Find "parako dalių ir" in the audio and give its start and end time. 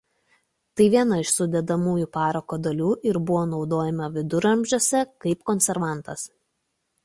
2.17-3.21